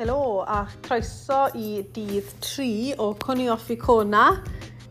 Helo 0.00 0.46
a 0.48 0.62
croeso 0.80 1.50
i 1.60 1.82
dydd 1.92 2.28
3 2.40 2.94
o 3.04 3.10
Cwni 3.20 3.50
Offi 3.52 3.74
Cona 3.76 4.22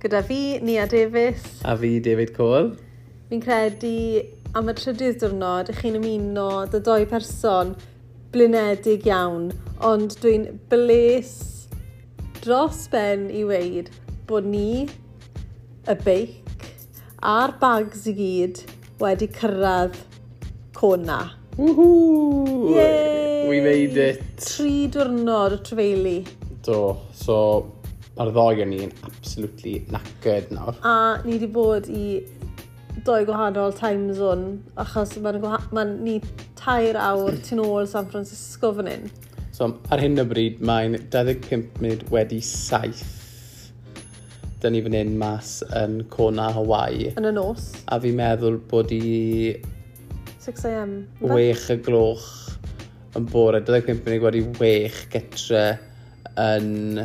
gyda 0.03 0.19
fi, 0.21 0.59
Nia 0.61 0.83
Davies. 0.85 1.47
A 1.65 1.73
fi, 1.81 1.95
David 1.97 2.35
Cole. 2.35 2.75
Fi'n 3.31 3.41
credu 3.41 4.21
am 4.53 4.69
y 4.69 4.75
trydydd 4.77 5.17
diwrnod 5.23 5.71
ych 5.73 5.81
chi'n 5.81 5.97
ymuno 5.97 6.45
dy 6.69 6.83
doi 6.85 7.07
person 7.09 7.73
blinedig 8.29 9.09
iawn, 9.09 9.49
ond 9.81 10.13
dwi'n 10.21 10.45
bles 10.69 11.33
dros 12.43 12.85
ben 12.93 13.31
i 13.33 13.41
weid 13.49 13.89
bod 14.29 14.45
ni, 14.45 14.85
y 15.89 15.97
beic, 16.05 16.53
a'r 17.25 17.57
bags 17.57 18.05
i 18.05 18.13
gyd 18.21 18.61
wedi 19.01 19.33
cyrraedd 19.41 19.97
Cona. 20.77 21.38
Woohoo! 21.59 23.49
We 23.49 23.59
made 23.59 23.97
it! 23.99 24.21
Tri 24.39 24.87
diwrnod 24.87 25.51
o 25.51 25.57
trefeili. 25.59 26.21
Do, 26.63 26.75
so 27.11 27.35
ar 28.15 28.29
ddoi 28.31 28.61
o'n 28.63 28.71
i'n 28.77 28.93
absolutely 29.03 29.73
knackered 29.89 30.53
nawr. 30.55 30.77
A 30.87 30.93
ni 31.25 31.33
wedi 31.35 31.49
bod 31.57 31.89
i 31.91 32.21
doi 33.03 33.25
gwahanol 33.27 33.75
time 33.75 34.15
zone, 34.15 34.53
achos 34.79 35.17
mae'n 35.25 35.43
ma 35.75 35.83
ni 35.89 36.13
tair 36.61 36.95
awr 36.95 37.35
tu 37.49 37.57
ôl 37.65 37.89
San 37.91 38.07
Francisco 38.13 38.71
fan 38.77 38.87
hyn. 38.93 39.09
So 39.51 39.67
ar 39.91 39.99
hyn 39.99 40.15
o 40.23 40.25
bryd 40.29 40.61
mae'n 40.63 40.95
25 41.11 41.81
munud 41.83 42.05
wedi 42.15 42.39
saith. 42.39 43.03
dyn 44.63 44.77
ni 44.77 44.79
fan 44.87 44.95
hyn 44.95 45.11
mas 45.19 45.51
yn 45.81 46.05
Kona, 46.15 46.47
Hawaii. 46.55 47.11
Yn 47.19 47.27
y 47.33 47.35
nos. 47.35 47.67
A 47.91 47.99
fi'n 47.99 48.15
meddwl 48.15 48.61
bod 48.71 48.95
i 48.95 49.03
6am. 50.49 50.95
Wech 51.29 51.67
y 51.73 51.77
gloch 51.85 52.27
yn 53.17 53.27
bore. 53.29 53.61
Dydw 53.61 53.79
i'n 53.79 53.85
cwmpa 53.87 54.13
ni 54.13 54.21
gwedi 54.23 54.43
6 54.57 55.03
getre 55.13 55.63
yn 56.39 56.99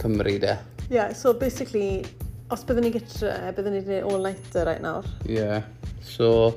Cymru 0.00 0.36
de. 0.42 0.54
Ie, 0.90 0.98
yeah, 0.98 1.12
so 1.16 1.32
basically, 1.34 2.04
os 2.52 2.64
byddwn 2.66 2.88
ni 2.88 2.92
getre, 2.94 3.32
byddwn 3.56 3.76
ni 3.76 3.82
wedi 3.82 4.00
all-nighter 4.04 4.68
right 4.68 4.82
nawr. 4.84 5.06
Ie, 5.24 5.38
yeah. 5.38 5.64
so 6.04 6.52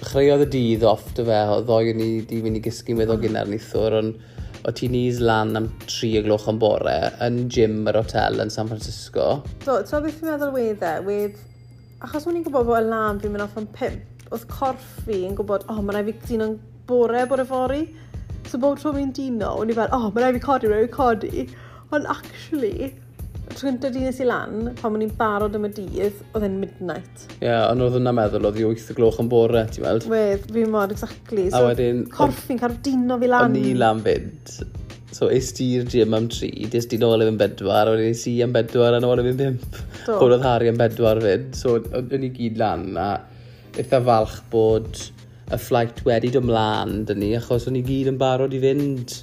dechreuodd 0.00 0.46
y 0.46 0.50
dydd 0.54 0.84
off 0.88 1.06
dy 1.16 1.26
fe, 1.28 1.40
o 1.52 1.60
ddoi 1.64 1.94
ni 1.96 2.10
di 2.26 2.40
fynd 2.44 2.60
i 2.60 2.64
gysgu 2.64 2.96
meddwl 2.98 3.20
gynnar 3.22 3.50
nithwr, 3.50 3.98
ond 4.00 4.66
o 4.68 4.72
ti 4.76 4.90
nis 4.92 5.20
lan 5.24 5.54
am 5.56 5.68
3 5.86 6.18
o 6.20 6.24
gloch 6.26 6.48
yn 6.52 6.58
bore 6.60 6.96
yn 7.24 7.44
gym 7.52 7.78
yr 7.88 8.00
hotel 8.02 8.42
yn 8.44 8.52
San 8.52 8.68
Francisco. 8.68 9.40
Do, 9.64 9.80
ti'n 9.86 10.04
beth 10.04 10.18
fi'n 10.18 10.32
meddwl 10.34 10.54
wedd 10.56 10.84
e? 10.84 10.94
Wedd, 11.06 11.38
achos 12.04 12.26
o'n 12.28 12.40
i'n 12.40 12.46
gwybod 12.48 12.68
bod 12.68 12.82
y 12.82 12.88
lan 12.90 13.20
fi'n 13.22 13.34
mynd 13.34 13.46
off 13.46 13.56
am 13.60 13.68
5, 13.76 14.00
oedd 14.30 14.46
corff 14.50 15.02
fi 15.06 15.24
yn 15.26 15.36
gwybod, 15.38 15.66
oh, 15.72 15.82
mae 15.82 15.98
rai 15.98 16.06
fi 16.10 16.16
dyn 16.28 16.56
bore 16.90 17.26
bore 17.30 17.46
fori. 17.46 17.82
So 18.48 18.58
bob 18.58 18.80
tro 18.80 18.92
fi'n 18.94 19.12
dino, 19.14 19.52
o'n 19.60 19.70
i 19.70 19.76
fel, 19.76 19.90
oh, 19.94 20.08
mae 20.14 20.24
rai 20.24 20.34
fi 20.36 20.42
codi, 20.42 20.70
mae 20.70 20.80
rai 20.80 20.88
fi 20.88 20.94
codi. 20.94 21.46
Ond 21.94 22.06
actually, 22.10 22.90
tro 23.50 23.68
gyntaf 23.68 23.94
di 23.94 24.02
i 24.06 24.26
lan, 24.26 24.72
pan 24.80 24.96
o'n 24.96 25.04
i'n 25.06 25.12
barod 25.18 25.56
am 25.58 25.66
y 25.66 25.72
dydd, 25.76 26.20
oedd 26.32 26.46
e'n 26.46 26.58
midnight. 26.62 27.24
Ie, 27.40 27.48
yeah, 27.48 27.64
ond 27.70 27.84
oedd 27.86 27.98
yna 28.00 28.14
meddwl, 28.16 28.46
oedd 28.50 28.60
i 28.62 28.66
8 28.66 28.92
o 28.94 28.98
gloch 28.98 29.18
yn 29.22 29.30
bore, 29.30 29.64
ti'n 29.74 29.86
weld? 29.86 30.06
Wedd, 30.10 30.46
fi'n 30.54 30.70
mod, 30.74 30.94
exactly. 30.94 31.48
So, 31.50 31.64
a 31.64 31.72
wedyn... 31.72 32.04
Corffi'n 32.14 32.60
cael 32.62 32.78
dino 32.86 33.18
fi 33.20 33.30
lan. 33.30 33.50
O'n 33.50 33.58
i 33.58 33.74
lan 33.78 34.02
fynd. 34.06 34.54
So, 35.10 35.26
es 35.34 35.50
ti'r 35.58 35.88
gym 35.90 36.14
am 36.14 36.30
3, 36.30 36.70
des 36.70 36.86
di 36.90 37.00
nôl 37.02 37.26
efo'n 37.26 37.40
bedwar, 37.40 37.90
a 37.90 37.96
wedyn 37.96 38.14
es 38.14 38.22
i 38.30 38.36
am 38.46 38.54
bedwar, 38.54 38.94
a 38.94 39.02
nôl 39.02 39.22
efo'n 39.22 39.42
5. 39.42 39.82
Do. 40.06 40.20
Hwn 40.22 40.36
oedd 40.38 40.46
Harry 40.46 40.70
am 40.70 40.78
bedwar 40.78 41.22
fyd, 41.22 41.50
so 41.58 41.78
o'n 41.82 42.26
i 42.26 42.30
gyd 42.34 42.58
lan, 42.62 42.86
a 42.98 43.10
eitha 43.78 44.00
falch 44.06 44.40
bod 44.52 44.90
y 45.50 45.58
flight 45.58 46.02
wedi 46.06 46.30
dod 46.34 46.46
mlaen 46.46 47.04
dyn 47.08 47.20
ni, 47.22 47.30
achos 47.38 47.66
o'n 47.70 47.78
i 47.78 47.84
gyd 47.86 48.10
yn 48.12 48.18
barod 48.20 48.54
i 48.54 48.60
fynd. 48.62 49.16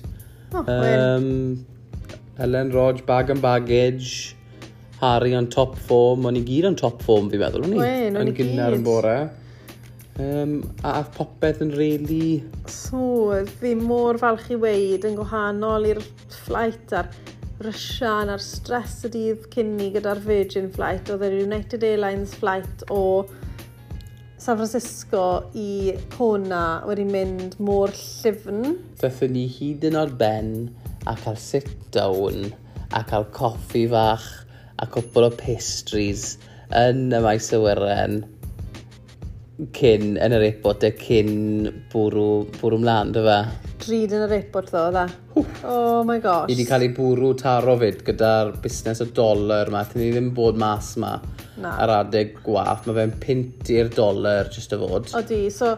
Oh, 0.56 0.64
um, 0.64 1.66
Helen 2.38 2.72
Rodge, 2.72 3.06
bag 3.08 3.32
and 3.34 3.42
baggage, 3.42 4.36
Harry 5.02 5.34
on 5.36 5.48
top 5.54 5.76
form, 5.90 6.28
o'n 6.28 6.40
i 6.40 6.44
gyd 6.46 6.68
on 6.70 6.78
top 6.80 7.04
form 7.06 7.32
fi'n 7.32 7.44
meddwl, 7.44 7.68
o'n 7.68 7.76
i? 7.76 7.82
Wen, 7.82 8.20
o'n 8.20 8.32
i 8.32 8.36
gyd. 8.38 8.56
Yn 8.78 8.86
bore. 8.86 9.18
Um, 10.18 10.60
a 10.82 10.98
ath 11.00 11.12
popeth 11.14 11.60
yn 11.62 11.72
reili... 11.78 12.42
So, 12.74 13.38
fi 13.60 13.76
mor 13.78 14.18
falch 14.18 14.48
i 14.54 14.58
weid 14.58 15.06
yn 15.06 15.18
gwahanol 15.20 15.86
i'r 15.92 16.02
flight 16.46 16.96
a'r 16.98 17.12
rysian 17.62 18.30
a'r 18.34 18.42
stres 18.42 19.00
y 19.08 19.12
dydd 19.14 19.46
cynni 19.54 19.92
gyda'r 19.94 20.22
Virgin 20.26 20.72
Flight, 20.74 21.10
oedd 21.14 21.26
yr 21.26 21.38
United 21.44 21.86
Airlines 21.86 22.34
flight 22.38 22.86
o 22.94 23.02
San 24.38 24.58
Francisco 24.60 25.50
i 25.58 25.96
Kona 26.14 26.84
wedi 26.86 27.08
mynd 27.10 27.56
môr 27.58 27.90
llyfn. 27.98 28.76
Dethon 29.02 29.34
ni 29.34 29.48
hyd 29.50 29.88
yn 29.90 29.98
o'r 29.98 30.14
ben 30.20 30.52
a 31.10 31.16
cael 31.24 31.40
sit 31.42 31.72
down 31.96 32.52
a 32.94 33.02
cael 33.10 33.26
coffi 33.34 33.88
fach 33.90 34.28
a 34.78 34.86
cwpl 34.94 35.26
o 35.26 35.32
pastries 35.40 36.36
yn 36.84 37.08
y 37.18 37.22
maes 37.26 37.50
awyren 37.58 38.20
cyn, 39.74 40.18
yn 40.22 40.36
yr 40.38 40.44
e-bot, 40.52 40.84
e 40.86 40.92
cyn 41.00 41.32
bwrw, 41.90 42.26
bwrw 42.60 42.78
mlaen, 42.82 43.10
dy 43.16 43.24
fe? 43.26 43.38
Drid 43.82 44.14
yn 44.14 44.26
yr 44.28 44.36
airport 44.38 44.70
ddo, 44.70 44.84
dda. 44.94 45.06
Oh 45.66 46.04
my 46.06 46.20
gosh. 46.22 46.46
I 46.46 46.54
wedi 46.54 46.66
cael 46.70 46.86
ei 46.86 46.94
bwrw 46.94 47.32
taro 47.42 47.74
fyd 47.82 48.04
gyda'r 48.06 48.54
busnes 48.62 49.02
o 49.02 49.08
dolar 49.18 49.72
yma. 49.72 49.82
Tyn 49.90 50.04
ni 50.04 50.12
ddim 50.14 50.30
bod 50.38 50.60
mas 50.62 50.94
yma 51.00 51.16
Na. 51.58 51.72
Ar 51.82 51.94
adeg 52.04 52.36
gwaith, 52.46 52.86
mae 52.86 53.00
fe'n 53.00 53.14
pint 53.22 53.72
i'r 53.74 53.88
dolar, 53.94 54.52
jyst 54.54 54.76
o 54.78 54.82
fod. 54.84 55.10
O 55.18 55.24
di, 55.26 55.48
so... 55.54 55.74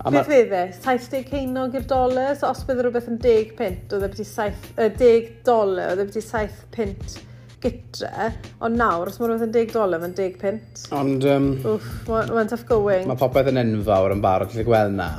A 0.00 0.12
beth 0.14 0.30
fydd 0.30 0.54
e? 0.56 0.60
70 0.78 1.26
ceinog 1.28 1.74
i'r 1.76 1.88
dolar? 1.90 2.36
So 2.38 2.52
os 2.54 2.62
bydd 2.68 2.84
rhywbeth 2.86 3.10
yn 3.10 3.18
10 3.20 3.50
pint, 3.58 3.90
oedd 3.90 4.06
e 4.06 4.12
beth 4.12 4.22
i 4.22 4.28
7... 4.28 4.70
10 5.02 5.34
dolar, 5.48 5.90
oedd 5.96 6.04
e 6.04 6.06
beth 6.06 6.22
7 6.22 6.70
pint 6.76 7.18
gytre, 7.60 8.30
ond 8.64 8.78
nawr, 8.80 9.10
os 9.10 9.18
mae 9.20 9.28
rhywbeth 9.28 9.46
yn 9.46 9.52
10 9.54 9.74
dolar, 9.74 10.00
mae'n 10.00 10.16
10 10.16 10.38
pint. 10.40 10.84
Ond... 10.96 11.26
Um, 11.28 11.50
Wff, 11.60 11.90
mae'n 12.08 12.32
ma 12.36 12.44
tough 12.48 12.64
going. 12.68 13.04
Mae 13.10 13.20
popeth 13.20 13.50
yn 13.52 13.60
enfawr 13.60 14.14
yn 14.14 14.22
barod, 14.24 14.52
gallu 14.52 14.64
gweld 14.68 14.96
na. 14.96 15.10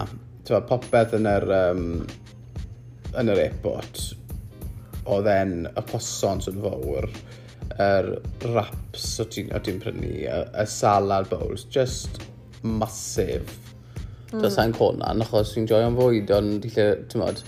Tewa, 0.48 0.64
popeth 0.70 1.14
yn 1.18 1.30
yr, 1.30 1.46
um, 1.60 1.84
yn 3.22 3.32
yr 3.34 3.44
airport, 3.44 4.02
oedd 5.06 5.30
e'n 5.30 5.54
y 5.70 5.86
poson 5.92 6.42
sy'n 6.42 6.58
fawr, 6.64 7.10
yr 7.82 8.10
wraps 8.48 9.08
o 9.22 9.28
ti'n 9.30 9.54
ti 9.62 9.78
prynu, 9.84 10.12
y, 10.26 10.42
y 10.64 10.68
salad 10.70 11.30
bowls, 11.30 11.68
just 11.74 12.24
masif. 12.66 13.54
Mm. 14.32 14.42
Does 14.42 14.58
e'n 14.64 14.74
conan, 14.74 15.22
achos 15.22 15.54
fi'n 15.54 15.70
joio'n 15.70 15.98
fwyd, 16.00 16.34
ond 16.34 16.66
dillai, 16.66 16.90
ti'n 17.12 17.22
modd, 17.22 17.46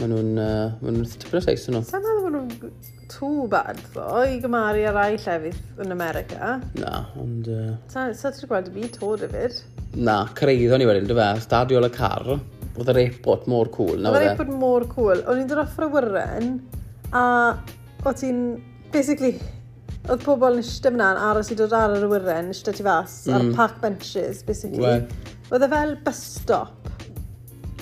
maen 0.00 0.10
nhw'n, 0.10 0.36
uh, 0.42 0.76
maen 0.82 1.00
nhw'n 1.00 1.16
tipyn 1.22 1.38
o 1.38 1.46
seis 1.46 1.70
yn 1.70 1.78
nhw. 1.78 1.86
Sa'n 1.86 2.02
meddwl 2.02 2.26
maen 2.26 2.38
nhw'n 2.40 2.94
too 3.12 3.46
bad, 3.50 3.78
ddo, 3.92 4.06
i 4.26 4.38
gymaru 4.42 4.84
ar 4.90 4.96
rai 4.96 5.16
llefydd 5.16 5.82
yn 5.84 5.94
America. 5.94 6.56
Na, 6.80 7.06
ond... 7.22 7.48
Uh... 7.50 7.72
Ta, 7.92 8.08
sa 8.16 8.32
ti'n 8.34 8.50
gweld 8.50 8.70
y 8.70 8.74
byd 8.76 8.96
to, 8.98 9.12
David? 9.20 9.58
Na, 9.96 10.22
creiddon 10.36 10.82
ni 10.82 10.88
wedyn, 10.88 11.08
dy 11.08 11.16
fe, 11.16 11.28
stadiol 11.44 11.88
y 11.88 11.92
car, 11.94 12.26
oedd 12.76 12.92
yr 12.92 13.02
airport 13.04 13.46
mor 13.50 13.70
cool. 13.74 14.00
Oedd 14.00 14.18
yr 14.18 14.26
e? 14.26 14.30
airport 14.32 14.54
mor 14.62 14.86
cool. 14.92 15.22
O'n 15.24 15.42
i'n 15.42 15.50
dod 15.50 15.62
off 15.64 15.78
wyren, 15.94 16.56
a 17.16 17.26
o 18.06 18.14
ti'n, 18.14 18.42
basically, 18.94 19.36
oedd 20.06 20.26
pobl 20.26 20.58
yn 20.58 20.64
eistedd 20.64 20.94
mlaen 20.98 21.22
aros 21.28 21.50
i 21.50 21.58
dod 21.58 21.74
ar 21.76 21.96
yr 21.96 22.08
awyren, 22.08 22.52
eistedd 22.52 22.78
tu 22.80 22.86
fas, 22.86 23.22
mm. 23.26 23.36
ar 23.38 23.56
park 23.58 23.80
benches, 23.84 24.42
basically. 24.46 24.98
Oedd 25.50 25.64
e 25.66 25.70
fel 25.72 25.96
bus 26.06 26.20
stop. 26.40 26.92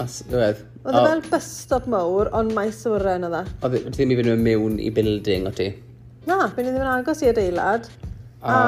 As, 0.02 0.22
oedd? 0.32 0.64
Oedd 0.84 0.98
e 0.98 1.00
o 1.00 1.04
fel 1.08 1.22
bus 1.32 1.46
stop 1.64 1.86
mawr, 1.88 2.28
ond 2.36 2.52
mae 2.52 2.68
swren 2.76 3.24
oedd 3.24 3.38
e. 3.38 3.42
Oedd 3.64 3.76
e- 3.78 3.82
ti 3.86 3.94
ddim 4.02 4.10
i 4.12 4.16
fynd 4.18 4.42
mewn 4.44 4.74
i 4.84 4.90
building 4.92 5.48
o 5.48 5.52
ti. 5.56 5.70
Na, 6.28 6.50
byn 6.52 6.68
i 6.68 6.72
ddim 6.74 6.82
yn 6.84 6.90
agos 6.90 7.22
i 7.24 7.30
adeilad. 7.30 7.86
A... 8.44 8.52
a 8.52 8.58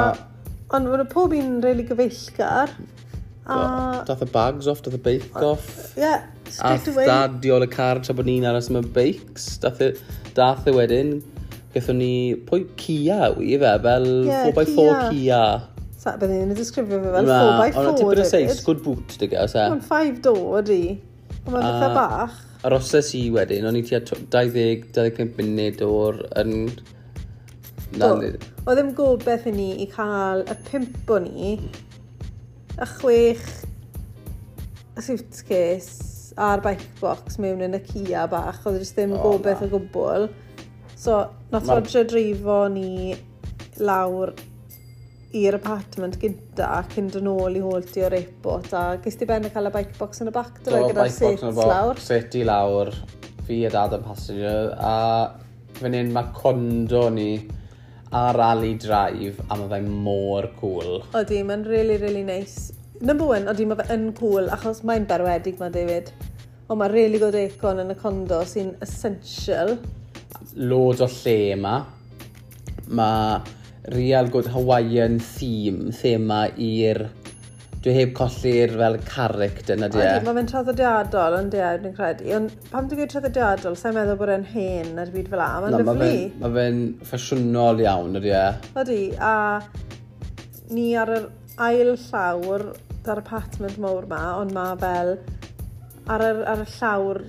ond 0.76 0.88
fod 0.88 1.02
y 1.02 1.06
pob 1.12 1.34
un 1.36 1.58
really 1.64 1.84
gyfeillgar. 1.84 2.72
A... 3.46 3.58
Dath 4.08 4.24
y 4.24 4.28
bags 4.32 4.66
off, 4.72 4.80
dath 4.86 4.96
y 4.96 5.00
beic 5.04 5.36
off. 5.44 5.68
Ie, 5.92 6.06
yeah, 6.06 6.24
straight 6.48 6.88
away. 6.88 7.04
A 7.04 7.28
y 7.36 7.68
car 7.74 8.00
tra 8.00 8.16
bod 8.16 8.26
ni'n 8.30 8.46
aros 8.48 8.70
am 8.72 8.80
y 8.80 8.84
beics. 8.96 9.50
Dath 9.60 9.82
y, 9.84 9.90
dath 10.38 10.64
y 10.66 10.74
wedyn, 10.74 11.18
gathon 11.74 12.00
ni, 12.00 12.14
pwy 12.48 12.64
Kia 12.80 13.34
wy 13.36 13.58
fe, 13.60 13.74
fel 13.84 14.08
4x4 14.30 14.72
Kia. 14.72 14.96
Kia. 15.10 15.42
Sa, 16.00 16.16
byddwn 16.16 16.48
ni'n 16.48 16.56
disgrifio 16.56 17.02
fe 17.04 17.12
fel 17.18 17.28
4x4. 17.28 17.84
Ond 17.84 18.00
tipyn 18.00 18.24
o 18.24 18.26
seis, 18.32 18.64
good 18.64 18.80
boot, 18.88 19.18
dy 19.20 19.28
gael, 19.36 19.52
se. 19.52 19.68
Ond 19.68 19.84
5 19.84 20.24
door, 20.24 20.64
di. 20.64 20.80
Mae'n 21.46 21.66
eitha 21.68 21.88
bach. 21.94 22.38
Aroses 22.66 23.12
i 23.14 23.26
wedyn, 23.34 23.66
o'n 23.68 23.78
i 23.78 23.82
tua 23.86 24.00
20-25 24.02 25.36
munud 25.38 25.82
o'r... 25.86 26.22
Yn... 26.42 26.56
Na, 27.96 28.08
Do, 28.10 28.32
o 28.66 28.74
ddim 28.74 28.90
gobeith 28.98 29.46
i 29.46 29.52
ni 29.54 29.68
i 29.84 29.86
cael 29.92 30.42
y 30.50 30.56
pimp 30.66 31.12
o 31.14 31.20
ni, 31.22 31.52
y 32.74 32.88
chwech 32.96 33.44
suitcase 35.06 36.34
a'r 36.42 36.60
bike 36.64 36.88
box 37.00 37.38
mewn 37.40 37.62
yn 37.64 37.78
y 37.78 37.80
Kia 37.86 38.26
bach, 38.32 38.58
oedd 38.66 38.80
jyst 38.82 38.98
ddim 38.98 39.14
oh, 39.16 39.22
gobeith 39.22 39.62
o 39.64 39.70
gwbl. 39.72 40.26
So, 40.98 41.22
nath 41.52 41.70
Roger 41.70 42.04
dreifo 42.10 42.64
ni 42.72 43.14
lawr 43.78 44.34
i'r 45.34 45.56
apartment 45.58 46.18
gynta 46.22 46.68
cyn 46.92 47.08
dyn 47.10 47.26
ôl 47.30 47.58
i 47.58 47.62
hôl 47.64 47.84
ti 47.90 48.04
o'r 48.06 48.14
airport 48.14 48.72
a 48.78 48.84
gys 49.02 49.18
ti 49.18 49.26
ben 49.28 49.48
cael 49.50 49.70
y 49.70 49.72
bike 49.74 49.96
box 49.98 50.22
yn 50.22 50.30
y 50.30 50.34
bac 50.34 50.60
dyna 50.64 50.84
gyda'r 50.86 51.12
sets 51.12 51.42
lawr. 51.58 52.00
Set 52.00 52.36
i 52.38 52.44
lawr, 52.46 52.92
fi 53.48 53.64
a 53.66 53.72
dad 53.74 53.96
yn 53.98 54.06
passenger 54.06 54.70
a 54.78 54.94
fan 55.80 55.96
hyn 55.98 56.12
mae 56.14 56.30
condo 56.36 57.08
ni 57.12 57.30
ar 58.16 58.38
rally 58.38 58.74
drive 58.80 59.42
a 59.50 59.58
mae 59.58 59.68
fe 59.74 59.80
mor 59.88 60.48
cool. 60.60 61.02
Odi, 61.18 61.42
mae'n 61.42 61.66
really, 61.66 61.98
really 62.02 62.22
nice. 62.24 62.72
Number 63.00 63.26
one, 63.26 63.50
odi, 63.50 63.66
mae 63.68 63.82
fe 63.82 63.90
yn 63.96 64.08
cool 64.16 64.48
achos 64.54 64.84
mae'n 64.86 65.08
berwedig 65.10 65.58
mae 65.60 65.74
David. 65.74 66.14
Ond 66.70 66.80
mae'n 66.80 66.94
really 66.94 67.20
good 67.22 67.36
aircon 67.38 67.82
yn 67.82 67.92
y 67.92 67.98
condo 67.98 68.40
sy'n 68.46 68.72
essential. 68.86 69.76
Load 70.56 71.02
o 71.04 71.10
lle 71.18 71.36
yma. 71.56 71.76
Mae 72.86 73.42
real 73.94 74.28
good 74.28 74.46
Hawaiian 74.46 75.20
theme, 75.20 75.92
thema 75.92 76.46
i'r... 76.56 77.06
Dwi 77.86 77.92
heb 77.94 78.14
colli'r 78.18 78.72
fel 78.74 78.96
character 79.06 79.76
na 79.78 79.86
di 79.92 80.00
e. 80.02 80.06
Mae 80.24 80.34
fe'n 80.34 80.48
traddodiadol, 80.50 81.36
ond 81.38 81.52
ie, 81.54 81.66
dwi'n 81.84 81.92
credu. 81.94 82.24
Ond 82.34 82.54
pam 82.72 82.88
dwi'n 82.88 82.98
gwneud 82.98 83.12
traddodiadol, 83.12 83.76
sa'n 83.78 83.94
meddwl 83.94 84.18
bod 84.18 84.32
e'n 84.34 84.46
hen 84.50 84.88
na 84.96 85.04
byd 85.12 85.28
fel 85.30 85.38
la. 85.38 85.46
Mae'n 85.62 85.76
no, 85.76 85.82
lyflu. 85.84 85.92
Mae 86.42 86.56
fe'n 86.56 86.80
ma 86.82 87.04
fe 87.04 87.10
ffasiynol 87.12 87.84
iawn, 87.84 88.18
ydy 88.18 88.34
e. 88.34 88.42
Ydy, 88.82 88.98
a 89.22 89.36
ni 90.74 90.88
ar 90.98 91.14
yr 91.20 91.28
ail 91.68 91.94
llawr, 92.08 92.66
dar 93.06 93.22
apartment 93.22 93.78
mawr 93.78 94.10
ma, 94.10 94.22
ond 94.40 94.56
mae 94.56 94.74
fel 94.82 95.14
ar, 96.10 96.26
yr, 96.26 96.42
ar 96.42 96.64
y 96.64 96.70
llawr 96.74 97.22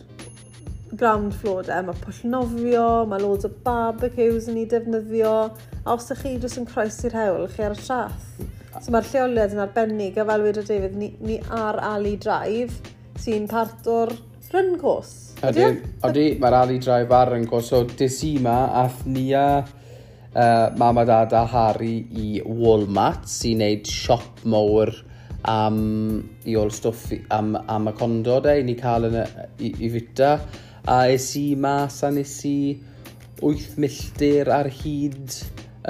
ground 0.96 1.34
floor 1.36 1.66
de, 1.68 1.80
mae 1.88 1.98
pwll 2.04 2.22
nofio, 2.32 2.88
mae 3.10 3.24
loads 3.24 3.48
o 3.48 3.52
barbecues 3.66 4.48
yn 4.52 4.62
ei 4.62 4.68
defnyddio, 4.72 5.34
a 5.84 5.96
os 5.96 6.08
ydych 6.08 6.24
chi 6.24 6.36
jyst 6.38 6.62
yn 6.62 6.68
croesi'r 6.70 7.18
hewl, 7.18 7.48
chi 7.52 7.66
ar 7.68 7.76
y 7.76 7.82
trath. 7.82 8.30
So 8.78 8.94
mae'r 8.94 9.10
lleoliad 9.12 9.56
yn 9.56 9.64
arbennig, 9.64 10.20
a 10.20 10.26
fel 10.28 10.46
wedi 10.46 10.66
David, 10.68 10.98
ni, 11.00 11.12
ni 11.24 11.40
ar 11.54 11.80
Ali 11.84 12.16
Drive, 12.22 12.94
sy'n 13.20 13.48
part 13.50 13.88
o'r 13.90 14.14
run 14.54 14.76
course. 14.82 15.34
Ydy, 15.46 15.66
ydy, 16.08 16.28
mae'r 16.42 16.62
Ali 16.62 16.78
Drive 16.84 17.14
ar 17.14 17.34
run 17.34 17.48
course, 17.50 17.74
so 17.74 17.84
dis 17.98 18.22
i 18.28 18.38
ma, 18.44 18.60
ath 18.86 19.04
ni 19.10 19.32
a 19.36 19.48
uh, 20.38 20.70
mam 20.78 20.98
a 20.98 21.06
dad 21.06 21.34
a 21.34 21.46
Harry 21.46 21.98
i 22.12 22.42
Walmart 22.46 23.28
sy'n 23.32 23.64
neud 23.64 23.90
siop 23.90 24.46
mowr 24.46 24.94
am 25.48 25.78
i 26.48 26.56
ôl 26.60 26.72
stwff 26.74 27.14
am, 27.34 27.56
am 27.56 27.92
y 27.92 27.94
condo 27.98 28.40
de, 28.44 28.58
i 28.60 28.66
ni 28.68 28.76
cael 28.80 29.10
yn, 29.10 29.20
i, 29.64 29.72
i 29.72 29.92
fita 29.94 30.38
A 30.88 31.10
es 31.12 31.34
i 31.36 31.52
mas 31.60 32.00
a 32.08 32.10
nes 32.16 32.34
i 32.48 32.58
8 33.44 33.76
milltir 33.84 34.48
ar 34.56 34.70
hyd 34.72 35.34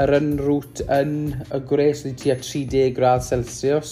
yr 0.02 0.14
unrwt 0.18 0.82
yn 0.94 1.12
y 1.54 1.60
gwres 1.70 2.02
wedi 2.06 2.16
tua 2.24 2.38
30 2.42 2.96
grad 2.98 3.26
Celsius. 3.26 3.92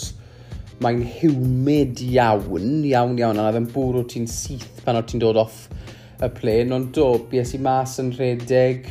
Mae'n 0.81 1.03
humid 1.19 2.01
iawn, 2.07 2.81
iawn, 2.89 3.19
iawn, 3.21 3.39
a 3.39 3.51
yn 3.55 3.69
bwrw 3.71 4.01
ti'n 4.11 4.25
syth 4.29 4.81
pan 4.83 4.97
oedd 4.97 5.11
ti'n 5.11 5.21
dod 5.21 5.39
off 5.45 5.67
y 6.25 6.31
plen, 6.39 6.73
ond 6.73 6.89
do, 6.97 7.07
bies 7.29 7.53
i 7.53 7.61
mas 7.61 7.95
yn 8.01 8.09
rhedeg, 8.17 8.89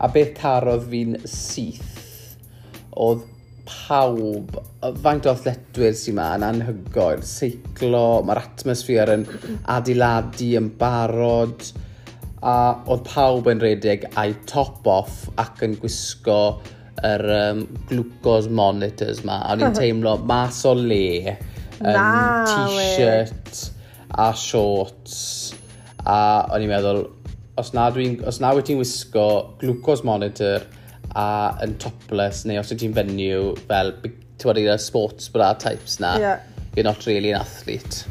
a 0.00 0.08
beth 0.10 0.32
tarodd 0.40 0.88
fi'n 0.88 1.18
syth 1.28 2.34
oedd 3.04 3.29
pawb, 3.70 4.56
faint 5.04 5.28
o 5.28 5.34
athletwyr 5.34 5.94
sy'n 5.96 6.16
ma 6.18 6.26
yn 6.38 6.46
anhygoel, 6.46 7.22
seiclo, 7.26 8.02
mae'r 8.26 8.42
atmosffer 8.42 9.14
yn 9.14 9.24
adeiladu 9.74 10.50
yn 10.60 10.68
barod, 10.80 11.64
a 12.40 12.56
oedd 12.88 13.04
pawb 13.08 13.50
yn 13.52 13.60
redeg 13.62 14.06
a'i 14.18 14.34
top-off 14.48 15.26
ac 15.40 15.60
yn 15.66 15.76
gwisgo 15.80 16.40
yr 17.04 17.24
um, 17.36 17.62
glucose 17.88 18.50
monitors 18.52 19.22
ma. 19.28 19.40
A 19.44 19.54
o'n 19.54 19.64
i'n 19.66 19.76
teimlo 19.80 20.16
mas 20.28 20.62
o 20.68 20.74
le, 20.76 21.36
um, 21.80 22.48
t-shirt 22.48 23.64
a 24.20 24.30
shorts, 24.36 25.16
a 26.04 26.20
o'n 26.50 26.64
i'n 26.64 26.72
meddwl, 26.72 27.04
os 27.60 27.74
na, 27.76 27.90
dwi, 27.92 28.14
os 28.26 28.40
na 28.42 28.54
wyt 28.56 28.70
ti'n 28.70 28.80
wisgo 28.80 29.26
glucose 29.60 30.06
monitor, 30.08 30.64
a 31.18 31.28
yn 31.64 31.76
topless, 31.82 32.44
neu 32.46 32.60
os 32.60 32.72
ti'n 32.74 32.94
fenyw 32.96 33.54
fel, 33.66 33.94
ti'n 34.04 34.50
bod 34.50 34.62
i'r 34.62 34.80
sports 34.80 35.30
bra 35.32 35.52
types 35.58 35.98
na, 36.02 36.16
yeah. 36.18 36.40
you're 36.76 36.86
not 36.86 37.06
really 37.06 37.32
an 37.32 37.40
athlete. 37.42 38.04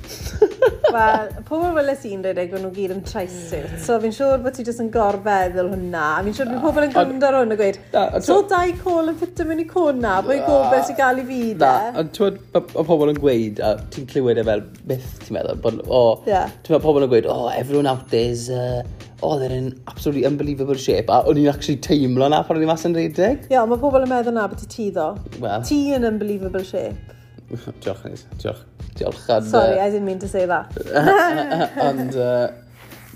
Wel, 0.89 1.27
pobl 1.45 1.75
fel 1.75 1.91
ys 1.91 2.05
i'n 2.09 2.23
rhedeg, 2.25 2.53
e, 2.53 2.59
nhw 2.63 2.69
gyd 2.73 2.93
yn 2.95 3.01
traesuit. 3.05 3.75
So 3.83 3.99
fi'n 4.01 4.13
siŵr 4.15 4.41
bod 4.41 4.55
ti 4.57 4.63
jyst 4.65 4.81
yn 4.81 4.89
gorfeddwl 4.93 5.69
hwnna. 5.69 6.05
A 6.17 6.23
fi'n 6.25 6.35
siŵr 6.37 6.49
bod 6.55 6.63
pobl 6.63 6.87
yn 6.87 6.93
gwrando 6.95 7.27
ar 7.29 7.37
hwn 7.39 7.53
a 7.53 7.57
gweud, 7.59 7.77
so 8.25 8.39
dau 8.49 8.73
col 8.81 9.11
yn 9.11 9.19
ffit 9.19 9.43
yn 9.43 9.51
mynd 9.51 9.63
i 9.63 9.67
cona, 9.69 10.15
bwy 10.25 10.39
gobe 10.47 10.81
sy'n 10.87 10.97
gael 10.97 11.21
i 11.21 11.27
fi 11.27 11.41
de. 11.51 11.59
Na, 11.61 11.91
ond 12.01 12.13
ti'n 12.17 12.39
o 12.57 12.85
pobl 12.89 13.13
yn 13.13 13.21
gweud, 13.21 13.61
a 13.61 13.75
ti'n 13.93 14.09
clywed 14.09 14.41
e 14.41 14.47
fel 14.49 14.65
myth, 14.89 15.11
ti'n 15.25 15.37
meddwl, 15.37 15.61
bod, 15.65 15.83
o, 15.85 16.01
ti'n 16.25 16.73
meddwl 16.73 16.85
pobl 16.87 17.05
yn 17.05 17.13
gweud, 17.13 17.29
oh, 17.29 17.45
everyone 17.53 17.91
out 17.91 18.09
there 18.09 18.33
is 18.33 18.49
uh, 18.49 18.81
oedd 19.25 19.43
e'n 19.49 19.69
absolutely 19.91 20.25
unbelievable 20.27 20.77
shape, 20.79 21.11
a 21.11 21.23
o'n 21.27 21.39
i'n 21.39 21.49
actually 21.51 21.79
teimlo 21.83 22.29
na 22.31 22.41
pan 22.47 22.59
o'n 22.59 22.65
i'n 22.65 22.71
mas 22.71 22.85
yn 22.87 22.95
redig. 22.95 23.47
Ie, 23.49 23.55
yeah, 23.55 23.65
mae 23.67 23.81
pobl 23.81 24.05
yn 24.05 24.11
meddwl 24.11 24.35
na 24.35 24.47
bod 24.49 24.61
ti 24.61 24.69
ti 24.71 24.89
ddo. 24.95 25.11
Wel. 25.43 25.63
Ti 25.67 25.79
yn 25.97 26.07
unbelievable 26.07 26.63
shape. 26.67 27.17
diolch, 27.83 28.05
Nis. 28.05 28.25
Diolch. 28.41 28.63
Diolch. 28.95 29.25
And, 29.29 29.45
Sorry, 29.45 29.79
uh, 29.79 29.85
I 29.85 29.89
didn't 29.89 30.05
mean 30.05 30.19
to 30.19 30.27
say 30.27 30.45
that. 30.45 30.71
Ond, 31.87 32.15
uh, 32.29 32.47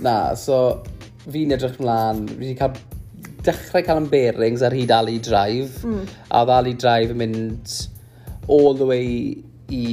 na, 0.03 0.33
so, 0.39 0.83
fi'n 1.29 1.55
edrych 1.55 1.79
mlaen, 1.81 2.25
fi 2.33 2.39
wedi 2.41 2.57
cael 2.59 2.75
dechrau 3.43 3.83
cael 3.85 4.01
yn 4.03 4.09
bearings 4.11 4.63
ar 4.63 4.75
hyd 4.75 4.91
Ali 4.95 5.19
Drive, 5.23 5.83
mm. 5.83 6.03
a 6.29 6.43
oedd 6.43 6.53
Ali 6.57 6.75
Drive 6.79 7.13
yn 7.13 7.19
mynd 7.19 7.79
all 8.51 8.75
the 8.79 8.87
way 8.87 9.07
i 9.71 9.85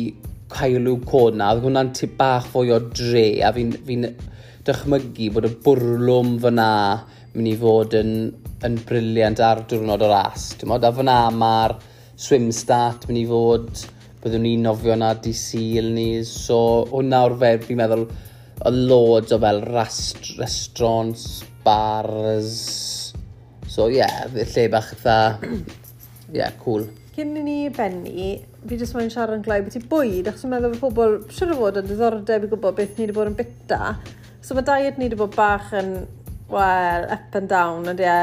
Caelw 0.51 0.99
Cona, 1.07 1.53
oedd 1.55 1.65
hwnna'n 1.67 1.93
tip 1.95 2.17
bach 2.19 2.49
fwy 2.51 2.73
o 2.75 2.81
dre, 2.91 3.27
a 3.47 3.53
fi'n 3.55 3.75
fi, 3.87 3.99
n, 3.99 4.11
fi 4.11 4.11
n 4.11 4.31
dychmygu 4.67 5.31
bod 5.35 5.47
y 5.49 5.51
bwrlwm 5.65 6.35
fyna 6.43 6.71
mynd 7.33 7.49
i 7.49 7.55
fod 7.57 7.95
yn, 7.97 8.13
yn 8.67 8.77
briliant 8.89 9.41
ar 9.45 9.63
diwrnod 9.71 10.03
o 10.05 10.11
ras. 10.11 10.51
Dim 10.61 10.75
ond, 10.75 10.85
a 10.85 10.91
fyna 10.93 11.17
mae'r 11.33 11.77
swim 12.21 12.51
start 12.53 13.07
mynd 13.09 13.23
i 13.23 13.25
fod, 13.31 13.85
byddwn 14.21 14.45
ni'n 14.45 14.67
nofio 14.67 14.97
na 15.01 15.15
di 15.17 15.33
syl 15.37 15.89
ni, 15.95 16.09
so 16.29 16.59
hwnna 16.91 17.23
o'r 17.29 17.39
fe, 17.41 17.55
fi'n 17.65 17.81
meddwl, 17.81 18.05
y 18.61 18.75
loads 18.77 19.33
o 19.33 19.41
fel 19.41 19.63
rast, 19.71 20.35
restaurants, 20.37 21.25
bars, 21.65 22.61
so 23.65 23.89
ie, 23.89 24.03
yeah, 24.03 24.27
lle 24.37 24.69
bach 24.73 24.93
eitha, 24.93 25.19
ie, 25.47 25.63
yeah, 26.37 26.53
cool. 26.61 26.85
Cyn 27.17 27.33
i 27.41 27.47
ni 27.47 27.59
benni, 27.73 28.31
fi 28.69 28.77
jyst 28.81 28.97
mae'n 28.97 29.09
siarad 29.13 29.39
yn 29.39 29.47
glai 29.47 29.63
beth 29.65 29.81
i 29.81 29.87
bwyd, 29.89 30.29
achos 30.29 30.45
yn 30.45 30.53
meddwl 30.53 30.77
bod 30.77 30.83
pobl 30.85 31.21
siwr 31.33 31.55
o 31.55 31.61
fod 31.63 31.81
yn 31.81 31.89
diddordeb 31.89 32.45
i 32.45 32.51
gwybod 32.53 32.77
beth 32.77 32.99
ni 32.99 33.07
wedi 33.07 33.17
bod 33.17 33.33
yn 33.33 33.39
bita, 33.41 33.95
So 34.41 34.57
mae 34.57 34.65
diet 34.65 34.97
ni 34.99 35.09
wedi 35.09 35.19
bod 35.21 35.35
bach 35.37 35.69
yn, 35.77 35.93
well, 36.49 37.05
up 37.13 37.37
and 37.37 37.51
down, 37.51 37.89
ydy 37.93 38.09
e. 38.09 38.23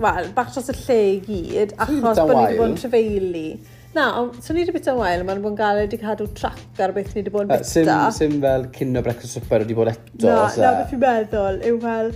Wel, 0.00 0.30
bach 0.32 0.54
dros 0.54 0.70
y 0.72 0.74
lle 0.78 0.98
i 1.04 1.16
gyd, 1.26 1.74
achos 1.76 2.00
bod 2.00 2.30
ni 2.32 2.42
wedi 2.46 2.56
bod 2.56 2.70
yn 2.70 2.76
trefeili. 2.80 3.46
Na, 3.92 4.06
ond 4.16 4.38
so 4.40 4.54
ni 4.56 4.62
wedi 4.62 4.72
bita 4.72 4.94
wael, 4.96 5.20
mae'n 5.28 5.42
bod 5.44 5.52
yn 5.52 5.58
gael 5.58 5.80
wedi 5.82 5.98
cadw 6.00 6.24
trac 6.32 6.80
ar 6.80 6.94
beth 6.96 7.10
ni 7.12 7.20
wedi 7.20 7.32
bod 7.34 7.44
yn 7.44 7.50
bita. 7.50 7.68
Sim, 7.68 7.90
sim 8.16 8.38
fel 8.40 8.64
cyn 8.72 8.96
o 8.96 9.02
breakfast 9.04 9.36
super 9.36 9.60
wedi 9.60 9.76
bod 9.76 9.90
eto. 9.92 10.24
Na, 10.24 10.46
se. 10.48 10.62
na 10.64 10.70
e. 10.70 10.78
beth 10.78 10.94
fi'n 10.94 11.02
meddwl 11.02 11.58
yw 11.68 11.80
fel, 11.82 12.08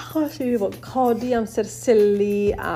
achos 0.00 0.40
ni 0.40 0.48
wedi 0.48 0.62
bod 0.64 0.74
codi 0.82 1.30
amser 1.38 1.70
sili 1.70 2.50
a 2.58 2.72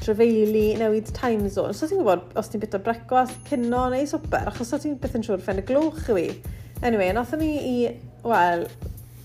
trefeili, 0.00 0.64
newid 0.80 1.12
time 1.14 1.46
zone. 1.46 1.76
So 1.78 1.86
ti'n 1.86 2.02
gwybod, 2.02 2.26
os 2.42 2.50
ti'n 2.50 2.64
bita 2.66 2.82
brecwast, 2.82 3.38
cynno 3.46 3.86
neu 3.94 4.10
swper, 4.10 4.50
achos 4.50 4.74
so 4.74 4.82
ti'n 4.82 4.98
byth 4.98 5.14
yn 5.20 5.28
siŵr 5.28 5.46
ffen 5.46 5.62
y 5.62 5.64
glwch 5.70 6.10
i 6.10 6.18
fi. 6.18 6.26
Anyway, 6.82 7.14
nath 7.14 7.38
ni 7.38 7.52
i 7.54 7.76
wel, 8.28 8.66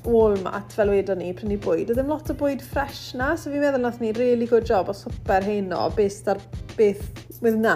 Walmart, 0.08 0.72
fel 0.74 0.92
wedon 0.94 1.20
ni, 1.20 1.34
prynu 1.36 1.58
bwyd. 1.62 1.90
Oedd 1.90 1.98
ddim 2.00 2.12
lot 2.12 2.30
o 2.32 2.36
bwyd 2.40 2.64
ffres 2.64 3.10
na, 3.20 3.34
so 3.38 3.52
fi'n 3.52 3.64
meddwl 3.64 3.84
nath 3.84 4.00
ni 4.04 4.14
really 4.18 4.48
good 4.50 4.68
job 4.68 4.92
o 4.92 4.96
swper 4.96 5.44
heno, 5.46 5.82
beth 5.96 6.30
ar 6.32 6.40
beth 6.78 7.04
with 7.44 7.60
na, 7.60 7.76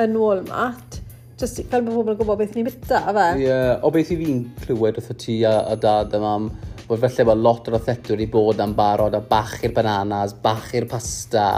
yn 0.00 0.18
Walmart. 0.20 1.00
Just 1.40 1.62
fel 1.72 1.82
bod 1.82 1.96
pobl 1.96 2.12
yn 2.12 2.20
gwybod 2.20 2.42
beth 2.42 2.52
ni'n 2.54 2.68
byta, 2.68 3.00
fe? 3.08 3.26
Ie, 3.40 3.48
yeah, 3.48 3.72
o 3.82 3.90
beth 3.94 4.12
i 4.14 4.18
fi'n 4.20 4.44
clywed 4.66 5.00
wrth 5.00 5.10
o 5.14 5.18
ti 5.24 5.40
a, 5.48 5.56
a 5.72 5.78
dad 5.80 6.14
a 6.14 6.20
mam, 6.22 6.50
bod 6.84 7.00
felly 7.02 7.26
bod 7.30 7.40
lot 7.40 7.70
o'r 7.70 7.78
athetwyr 7.80 8.22
i 8.22 8.28
bod 8.30 8.60
am 8.60 8.76
barod 8.76 9.16
a 9.16 9.22
bach 9.32 9.56
i'r 9.64 9.74
bananas, 9.74 10.36
bach 10.44 10.70
i'r 10.76 10.86
pasta. 10.90 11.48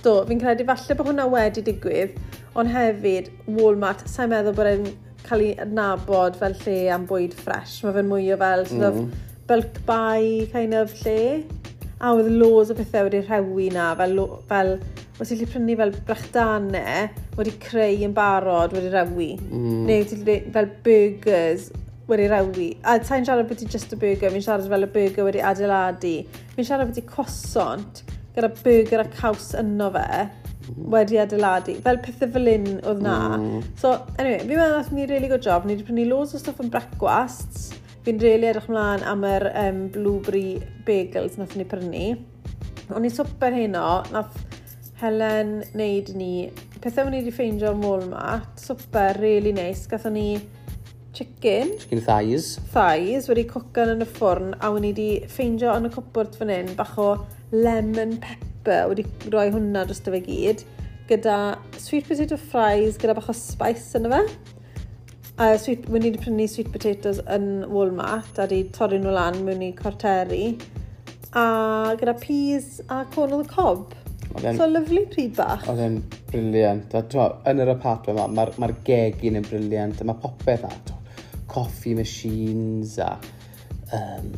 Do, 0.00 0.16
fi'n 0.26 0.40
credu 0.40 0.64
falle 0.68 0.96
bod 0.96 1.12
hwnna 1.12 1.28
wedi 1.30 1.62
digwydd, 1.66 2.16
ond 2.58 2.72
hefyd 2.72 3.28
Walmart, 3.52 4.06
sa'n 4.08 4.32
meddwl 4.32 4.56
bod 4.56 4.72
e'n 4.72 4.90
cael 5.30 5.46
ei 5.46 5.56
adnabod 5.62 6.38
fel 6.40 6.56
lle 6.64 6.76
am 6.94 7.06
bwyd 7.06 7.34
ffres. 7.38 7.78
Mae 7.84 7.94
fe'n 7.96 8.08
mwy 8.10 8.30
o 8.34 8.38
fel 8.40 8.64
sort 8.66 8.80
mm. 8.80 8.86
of 8.88 9.28
bulk 9.50 9.82
buy 9.86 10.46
kind 10.52 10.74
of 10.78 10.94
lle. 11.04 11.44
A 12.00 12.14
oedd 12.16 12.30
loads 12.32 12.72
o 12.72 12.76
bethau 12.78 13.06
wedi 13.06 13.20
rhewi 13.26 13.68
na, 13.74 13.90
fel, 13.98 14.16
fel 14.48 14.78
os 15.20 15.28
ti'n 15.28 15.50
prynu 15.52 15.76
fel 15.76 15.92
brechdanau 16.08 17.10
wedi 17.36 17.52
creu 17.62 18.06
yn 18.06 18.16
barod 18.16 18.74
wedi 18.74 18.90
rewi. 18.94 19.30
Mm. 19.50 19.84
Neu 19.86 20.42
fel 20.56 20.70
burgers 20.86 21.68
wedi 22.10 22.26
rewi. 22.32 22.70
A 22.82 22.96
ta'n 22.98 23.28
siarad 23.28 23.50
beth 23.50 23.62
i 23.66 23.70
just 23.70 23.92
a 23.94 24.00
burger, 24.00 24.32
fi'n 24.32 24.46
siarad 24.46 24.70
fel 24.72 24.88
y 24.88 24.90
burger 24.96 25.28
wedi 25.28 25.44
adeiladu. 25.52 26.16
Fi'n 26.56 26.66
siarad 26.66 26.90
beth 26.90 27.02
i 27.04 27.06
cosont 27.06 28.02
gyda 28.34 28.50
burger 28.64 29.04
a 29.04 29.08
caws 29.20 29.52
yno 29.60 29.92
fe 29.94 30.24
wedi 30.94 31.20
adeiladu. 31.22 31.76
Fel 31.84 32.00
pethau 32.04 32.32
fel 32.34 32.50
un 32.54 32.68
oedd 32.78 33.02
na. 33.04 33.16
Mm. 33.36 33.62
So, 33.80 33.94
anyway, 34.18 34.40
fi'n 34.42 34.56
meddwl 34.56 34.76
nath 34.76 34.92
ni 34.96 35.06
really 35.10 35.30
good 35.30 35.44
job. 35.46 35.66
Ni 35.66 35.76
wedi 35.76 35.86
prynu 35.88 36.06
loads 36.10 36.34
o 36.34 36.42
stuff 36.42 36.60
yn 36.62 36.72
brecwast. 36.72 37.76
Fi'n 38.06 38.20
really 38.22 38.48
edrych 38.50 38.70
mlaen 38.72 39.04
am 39.08 39.26
yr 39.28 39.50
um, 39.64 39.82
blueberry 39.94 40.60
bagels 40.86 41.36
nath 41.40 41.56
ni 41.58 41.66
prynu. 41.68 42.06
O'n 42.96 43.06
i 43.06 43.12
swper 43.12 43.54
heno, 43.54 44.00
nath 44.14 44.38
Helen 45.00 45.60
wneud 45.72 46.10
ni 46.12 46.32
pethau 46.80 47.08
o'n 47.08 47.14
i 47.14 47.22
wedi 47.22 47.32
ffeindio 47.32 47.70
yn 47.72 47.84
Walmart. 47.84 48.50
Swper, 48.60 49.16
really 49.22 49.54
nice. 49.56 49.86
Gathon 49.88 50.16
ni 50.18 50.26
chicken. 51.16 51.72
Chicken 51.80 52.04
thighs. 52.04 52.52
Thighs 52.74 53.30
wedi 53.30 53.46
cwcan 53.48 53.94
yn 53.94 54.04
y 54.04 54.10
ffwrn 54.10 54.54
a 54.60 54.72
wedi 54.74 55.08
ffeindio 55.30 55.72
yn 55.78 55.88
y 55.88 55.94
cwpwrt 55.96 56.36
fan 56.40 56.52
hyn 56.52 56.72
bach 56.78 56.96
o 57.00 57.10
lemon 57.56 58.18
pepper 58.20 58.49
pepper 58.60 58.88
wedi 58.90 59.04
rhoi 59.32 59.50
hwnna 59.54 59.84
dros 59.86 60.02
fe 60.04 60.20
gyd 60.26 60.64
gyda 61.10 61.36
sweet 61.78 62.08
potato 62.08 62.36
fries 62.36 62.98
gyda 63.00 63.14
bach 63.18 63.30
o 63.30 63.34
spice 63.34 63.98
yna 63.98 64.10
fe. 64.12 64.20
A 65.40 65.56
sweet, 65.58 65.88
mwyn 65.88 66.04
i 66.04 66.12
prynu 66.20 66.46
sweet 66.50 66.68
potatoes 66.72 67.22
yn 67.32 67.64
Walmart 67.72 68.38
a 68.38 68.46
di 68.50 68.60
torri 68.76 69.00
nhw 69.00 69.14
lan 69.16 69.40
mewn 69.46 69.64
i 69.64 69.72
corteri. 69.78 70.52
A 71.32 71.96
gyda 71.98 72.14
peas 72.20 72.80
a 72.88 73.04
corn 73.14 73.32
on 73.32 73.42
the 73.42 73.48
cob. 73.48 73.94
Then, 74.36 74.56
so 74.56 74.68
lovely 74.68 75.06
pryd 75.10 75.34
bach. 75.38 75.64
Oedd 75.72 75.80
e'n 75.82 75.98
briliant. 76.30 76.94
Yn 76.94 77.64
yr 77.64 77.72
apartment 77.72 78.12
yma, 78.14 78.28
mae'r 78.36 78.54
ma 78.62 78.70
gegin 78.86 79.40
yn 79.40 79.48
briliant. 79.48 80.04
Mae 80.06 80.22
popeth 80.22 80.68
at. 80.68 80.94
Coffee 81.50 81.96
machines 81.98 82.98
a 83.02 83.16
um, 83.92 84.32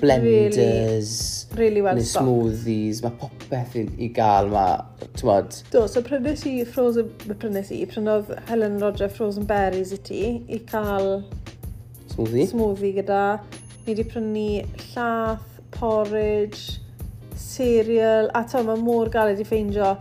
blenders, 0.00 1.46
really, 1.50 1.62
really 1.62 1.82
well 1.82 1.98
neu 1.98 2.06
smoothies, 2.06 3.02
mae 3.04 3.14
popeth 3.20 3.76
i, 3.80 3.86
i 4.06 4.08
gael 4.14 4.50
ma, 4.52 4.66
ti'n 5.02 5.28
bod? 5.28 5.58
Do, 5.72 5.84
so 5.90 6.02
prynes 6.06 6.44
i 6.48 6.54
frozen, 6.68 7.10
prynes 7.42 7.72
i, 7.74 7.82
prynodd 7.90 8.30
Helen 8.50 8.78
Roger 8.82 9.10
frozen 9.12 9.48
berries 9.48 9.94
i 9.96 10.00
ti 10.10 10.22
i 10.48 10.60
cael 10.68 11.10
smoothie, 12.12 12.46
smoothie 12.52 12.94
gyda. 13.00 13.24
Ni 13.82 13.90
wedi 13.90 14.06
prynu 14.06 14.46
llath, 14.92 15.60
porridge, 15.74 16.78
cereal, 17.34 18.30
a 18.38 18.44
to, 18.48 18.62
mae 18.66 18.78
mor 18.80 19.10
galed 19.12 19.40
i 19.42 19.46
ffeindio 19.48 19.96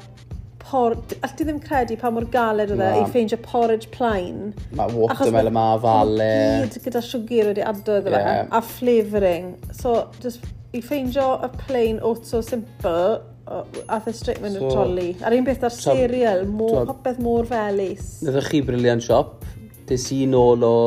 por... 0.72 0.96
All 1.22 1.34
ti 1.38 1.46
ddim 1.48 1.60
credu 1.64 1.98
pa 2.00 2.10
mor 2.16 2.26
galed 2.34 2.72
oedd 2.74 2.84
e 2.86 2.92
i 3.02 3.04
ffeindio 3.12 3.38
porridge 3.44 3.90
plain. 3.96 4.54
Mae 4.80 4.94
watermelon 4.96 5.56
ma, 5.58 5.66
fale. 5.84 6.30
Gyd 6.64 6.78
gyda 6.88 7.02
siwgr 7.06 7.52
wedi 7.52 7.66
adrodd 7.74 8.08
fe. 8.08 8.22
Ie. 8.22 8.46
A 8.58 8.62
flavouring. 8.76 9.52
So, 9.76 9.96
just 10.24 10.46
i 10.78 10.80
ffeindio 10.86 11.28
y 11.44 11.52
plain 11.66 12.00
oat 12.08 12.24
so 12.30 12.40
simple, 12.46 13.20
o- 13.52 13.64
ath 13.92 14.08
y 14.08 14.14
e 14.14 14.18
straight 14.22 14.40
mynd 14.44 14.56
so, 14.60 14.68
So, 14.70 14.76
troli. 14.78 15.10
Ar 15.28 15.36
un 15.36 15.48
beth 15.48 15.66
ar 15.68 15.76
t'od- 15.76 15.98
cereal, 16.00 16.46
mor, 16.48 16.78
t'od- 16.80 16.94
popeth 16.94 17.20
mor 17.26 17.50
felus. 17.50 18.14
Nydych 18.24 18.52
chi 18.54 18.62
briliant 18.70 19.04
siop. 19.04 19.44
Dys 19.90 20.08
i 20.16 20.22
nôl 20.32 20.64
o 20.64 20.78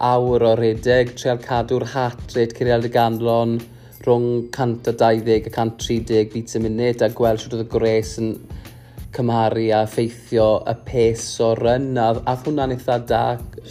awr 0.00 0.46
o 0.48 0.54
redeg, 0.56 1.12
treol 1.20 1.42
cadw'r 1.44 1.84
hat 1.92 2.32
reit 2.38 2.54
cyrial 2.56 2.86
y 2.88 2.92
ganlon 2.94 3.58
rhwng 4.00 4.46
120 4.48 5.50
a 5.50 5.52
130 5.52 6.30
bits 6.32 6.56
a 6.56 6.62
munud 6.64 7.02
a 7.04 7.10
gweld 7.12 7.42
sydd 7.42 7.58
oedd 7.58 7.66
y 7.66 7.68
gres 7.74 8.14
yn 8.22 8.30
cymharu 9.16 9.68
a 9.74 9.82
effeithio 9.86 10.48
y 10.70 10.74
pes 10.86 11.24
o 11.42 11.52
ryn 11.58 11.98
a 11.98 12.10
ath 12.30 12.44
hwnna'n 12.46 12.76
eitha 12.76 12.98
da. 13.10 13.22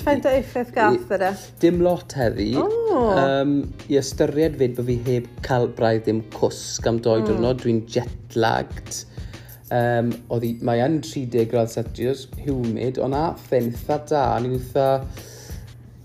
Faint 0.04 0.28
o 0.28 0.34
effaith 0.36 0.74
gath 0.76 1.14
yna? 1.18 1.32
Dim 1.64 1.84
lot 1.86 2.16
heddi. 2.20 2.52
Oh. 2.60 3.14
Um, 3.14 3.54
I 3.88 4.02
ystyried 4.02 4.60
fyd 4.60 4.76
bod 4.80 4.90
fi 4.90 4.98
heb 5.08 5.30
cael 5.46 5.70
braidd 5.78 6.08
ddim 6.08 6.26
cwsg 6.36 6.92
am 6.92 7.00
doi 7.06 7.22
mm. 7.22 7.30
diwrnod, 7.30 7.64
dwi'n 7.64 7.86
jet 7.92 8.38
lagged 8.40 9.06
Um, 9.70 10.08
oedd 10.34 10.46
hi, 10.48 10.56
mae 10.66 10.80
yn 10.82 10.96
30 11.06 11.44
grad 11.52 11.70
Celsius, 11.70 12.24
humid, 12.42 12.98
ond 13.06 13.14
a 13.14 13.28
ffyn 13.38 13.68
eitha 13.70 14.00
da, 14.10 14.24
ni'n 14.42 14.56
eitha 14.58 14.86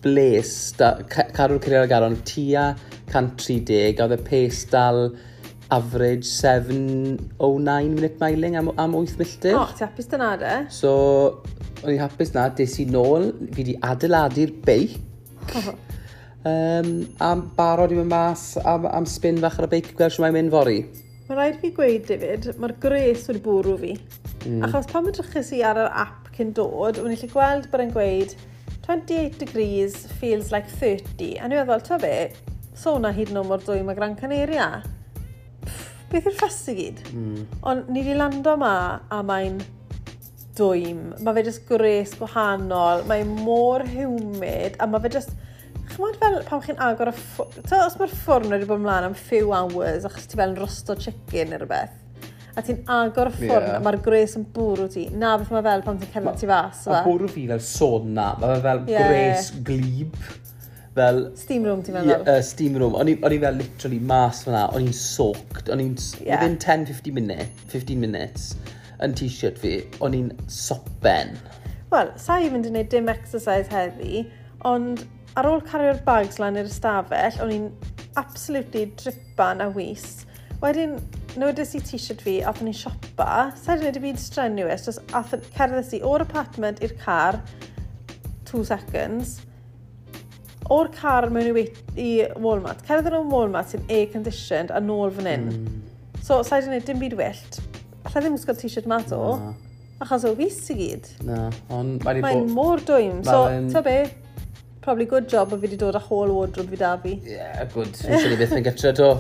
bles, 0.05 0.51
da, 0.77 0.91
ca, 1.09 1.25
carw'r 1.33 1.63
cyrraedd 1.65 1.89
garon 1.89 2.19
tua 2.29 2.67
130, 3.09 3.97
a 3.97 4.05
oedd 4.05 4.19
y 4.19 4.21
pes 4.27 4.67
dal 4.69 5.07
average 5.71 6.27
7.09 6.27 7.95
minute 7.95 8.19
miling 8.21 8.57
am, 8.57 8.71
am 8.79 8.95
8 8.95 9.19
milltir. 9.19 9.55
O, 9.55 9.63
oh, 9.63 9.73
ti 9.77 9.85
hapus 9.85 10.11
dyna 10.11 10.35
de? 10.41 10.55
So, 10.73 10.93
o'n 11.83 11.95
i 11.95 11.99
hapus 12.01 12.35
na, 12.37 12.49
des 12.49 12.77
i 12.83 12.87
nôl, 12.91 13.31
fi 13.55 13.67
di 13.71 13.77
adeiladu'r 13.81 14.55
beic. 14.65 14.99
Um, 16.45 17.07
am 17.25 17.47
barod 17.57 17.95
i 17.95 17.97
mynd 17.97 18.11
mas 18.13 18.59
am, 18.69 18.85
am 18.85 19.07
spin 19.09 19.41
fach 19.41 19.57
ar 19.61 19.69
y 19.69 19.73
beic 19.79 19.95
gweld 19.97 20.13
sy'n 20.13 20.35
mynd 20.37 20.53
fori. 20.53 20.83
Mae 21.25 21.39
rhaid 21.39 21.61
fi 21.63 21.71
gweud, 21.73 22.03
David, 22.11 22.51
mae'r 22.61 22.75
gres 22.83 23.25
wedi 23.31 23.41
bwrw 23.47 23.79
fi. 23.81 23.95
Mm. 24.45 24.67
Achos 24.67 24.91
pan 24.91 25.09
edrychus 25.09 25.55
i 25.57 25.63
ar 25.65 25.81
yr 25.81 25.89
app 26.05 26.29
cyn 26.37 26.53
dod, 26.57 27.01
o'n 27.01 27.15
i 27.15 27.31
gweld 27.31 27.71
bod 27.73 27.85
e'n 27.87 27.95
gweud 27.95 28.35
28 28.85 29.39
degrees 29.39 30.07
feels 30.21 30.53
like 30.53 30.69
30. 30.69 31.39
A 31.41 31.49
ni'n 31.49 31.63
meddwl, 31.63 31.81
ta 31.81 31.97
be, 31.97 32.29
sôn 32.75 32.99
so, 32.99 32.99
na 33.01 33.15
hyd 33.17 33.33
yn 33.33 33.41
oed 33.41 33.49
mor 33.49 33.65
dwy 33.65 33.81
mae 33.81 33.97
Gran 33.97 34.17
Canaria 34.19 34.69
beth 36.15 36.29
yw'r 36.31 36.37
ffas 36.39 36.61
i 36.73 36.77
gyd? 36.79 37.01
Mm. 37.13 37.41
Ond 37.71 37.91
ni 37.93 38.05
wedi 38.05 38.19
lando 38.19 38.55
ma, 38.61 38.75
a 39.13 39.23
mae'n 39.27 39.59
dwym. 40.59 41.09
Mae 41.25 41.37
fe 41.39 41.45
jyst 41.49 41.65
gres 41.69 42.15
gwahanol, 42.19 43.05
mae 43.11 43.27
mor 43.27 43.85
humid, 43.91 44.79
a 44.79 44.89
mae 44.91 45.03
fe 45.05 45.17
jyst... 45.19 45.35
Chymod 45.85 46.17
fel 46.17 46.39
pan 46.49 46.63
chi'n 46.65 46.79
agor 46.81 47.11
y 47.11 47.13
ffwrn... 47.19 47.67
Ta, 47.69 47.83
os 47.85 47.99
mae'r 48.01 48.15
ffwrn 48.15 48.55
wedi 48.55 48.67
bod 48.71 48.81
ymlaen 48.81 49.11
am 49.11 49.17
few 49.19 49.53
hours, 49.55 50.07
achos 50.09 50.25
ti 50.31 50.39
fel 50.41 50.55
yn 50.55 50.63
rosto 50.63 50.97
chicken 50.97 51.53
neu 51.53 51.61
rhywbeth, 51.61 51.99
a 52.55 52.65
ti'n 52.65 52.81
agor 52.91 53.29
y 53.29 53.35
ffwrn, 53.35 53.69
yeah. 53.69 53.83
mae'r 53.85 54.01
gres 54.07 54.39
yn 54.39 54.47
bwrw 54.55 54.89
ti. 54.95 55.05
Na 55.13 55.35
beth 55.41 55.53
mae 55.53 55.67
fel 55.67 55.85
pan 55.85 56.01
ti'n 56.01 56.15
cerdded 56.15 56.41
ti 56.41 56.49
fas. 56.49 56.87
Mae 56.89 57.05
bwrw 57.05 57.29
fi 57.35 57.45
fel 57.51 57.63
sona, 57.67 58.31
mae 58.41 58.65
fel 58.65 58.83
yeah. 58.91 59.13
gres 59.13 59.53
glib 59.69 60.17
fel... 60.95 61.25
Steam 61.39 61.67
room, 61.67 61.83
ti'n 61.85 61.97
meddwl? 61.99 62.13
Yeah, 62.13 62.39
uh, 62.39 62.43
steam 62.45 62.79
room. 62.81 62.95
O'n 62.99 63.11
i, 63.11 63.17
on 63.25 63.35
i 63.35 63.41
fel 63.43 63.59
literally 63.61 64.01
mas 64.13 64.45
fyna, 64.47 64.67
o'n 64.75 64.87
i'n 64.89 64.97
soaked. 64.97 65.71
O'n 65.73 65.83
i'n... 65.83 65.97
Yeah. 66.21 66.39
Within 66.39 66.57
10-15 66.63 67.19
minutes, 67.19 67.67
15 67.75 68.01
minutes 68.01 68.55
yn 69.05 69.15
t-shirt 69.19 69.59
fi, 69.61 69.79
o'n 70.05 70.15
i'n 70.17 70.31
sopen. 70.51 71.35
Wel, 71.93 72.13
sa 72.21 72.39
i 72.41 72.51
fynd 72.51 72.69
i 72.69 72.73
wneud 72.73 72.91
dim 72.93 73.11
exercise 73.13 73.71
heddi, 73.73 74.25
ond 74.67 75.05
ar 75.39 75.49
ôl 75.51 75.63
cario'r 75.67 76.01
bags 76.07 76.39
lan 76.43 76.59
i'r 76.61 76.71
stafell, 76.71 77.41
o'n 77.45 77.53
i'n 77.55 77.67
absolutely 78.21 78.87
dripan 79.01 79.63
a 79.65 79.69
wis. 79.75 80.25
Wedyn, 80.63 80.97
nodys 81.41 81.75
i 81.77 81.83
t-shirt 81.83 82.23
fi, 82.25 82.39
ath 82.47 82.63
o'n 82.63 82.71
i'n 82.71 82.79
siopa, 82.79 83.29
sa'n 83.59 83.83
wneud 83.83 83.99
i 83.99 84.05
byd 84.07 84.23
strenuous, 84.23 84.87
just 84.87 85.17
ath 85.19 85.35
cerdded 85.57 85.91
i 85.99 86.01
o'r 86.07 86.25
apartment 86.25 86.83
i'r 86.87 86.95
car, 87.03 87.41
two 88.49 88.63
seconds, 88.65 89.41
o'r 90.73 90.91
car 90.95 91.29
mewn 91.33 91.59
i, 91.61 91.67
i 92.01 92.09
Walmart, 92.41 92.85
cerdded 92.89 93.13
nhw'n 93.13 93.31
Walmart 93.33 93.73
sy'n 93.73 93.85
air-conditioned 93.93 94.73
a 94.73 94.81
nôl 94.81 95.13
fan 95.15 95.29
hyn. 95.29 95.47
Mm. 95.53 95.81
So, 96.25 96.41
sa'i 96.47 96.65
di 96.65 96.73
wneud 96.73 96.87
dim 96.89 97.01
byd 97.03 97.17
wyllt. 97.19 97.61
Alla 98.05 98.23
ddim 98.25 98.37
wisgo 98.39 98.55
t-shirt 98.57 98.89
mat 98.89 99.13
o, 99.13 99.23
no. 99.41 99.55
achos 100.05 100.25
o 100.29 100.35
fus 100.39 100.61
i 100.73 100.79
gyd. 100.79 101.11
Na, 101.29 101.49
ond 101.75 102.05
mae'n 102.07 102.23
bod... 102.25 102.53
mor 102.57 102.85
dwym, 102.85 103.21
so, 103.27 103.45
yn... 103.53 103.69
ta 103.73 103.85
be, 103.85 103.99
probably 104.85 105.09
good 105.09 105.29
job 105.29 105.53
o 105.53 105.59
fi 105.59 105.69
wedi 105.69 105.81
dod 105.81 105.99
â 105.99 106.03
hôl 106.07 106.33
wardrobe 106.33 106.73
fi 106.73 106.81
da 106.81 106.95
fi. 107.03 107.19
Ie, 107.21 107.37
yeah, 107.37 107.61
good. 107.75 107.93
Nes 108.09 108.25
i 108.29 108.41
beth 108.41 108.57
yn 108.57 108.65
gytra 108.67 108.95
to. 108.97 109.11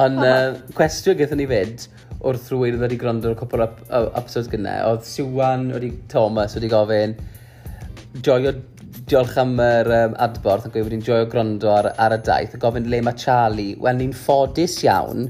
Ond, 0.00 0.20
uh, 0.24 0.58
cwestiwn 0.76 1.20
gyda 1.20 1.38
ni 1.40 1.48
fyd, 1.50 1.86
wrth 2.24 2.50
rwy'n 2.52 2.80
wedi 2.80 2.98
gwrando 3.00 3.32
ar 3.32 3.38
cwpl 3.40 3.66
o 3.66 4.02
episodes 4.16 4.48
gyda, 4.52 4.78
oedd 4.88 5.04
Siwan 5.08 5.70
wedi 5.76 5.92
Thomas 6.12 6.56
wedi 6.56 6.72
gofyn, 6.72 7.16
joio 8.24 8.52
diolch 9.10 9.36
am 9.40 9.58
yr 9.60 9.90
um, 9.92 10.14
adborth, 10.24 10.68
ac 10.68 10.76
wedi'n 10.80 11.02
joio 11.04 11.26
gwrando 11.28 11.68
ar, 11.74 11.90
ar 12.00 12.14
y 12.16 12.20
daith, 12.24 12.54
a 12.56 12.60
gofyn 12.60 12.86
le 12.88 13.02
mae 13.04 13.18
Charlie. 13.20 13.74
Wel, 13.80 13.98
ni'n 14.00 14.14
ffodus 14.16 14.78
iawn, 14.86 15.26